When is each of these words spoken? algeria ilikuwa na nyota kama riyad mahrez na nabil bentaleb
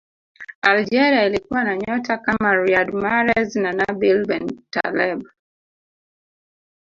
algeria 0.61 1.25
ilikuwa 1.25 1.63
na 1.63 1.77
nyota 1.77 2.17
kama 2.17 2.55
riyad 2.55 2.93
mahrez 2.93 3.55
na 3.55 3.71
nabil 3.73 4.25
bentaleb 4.25 5.23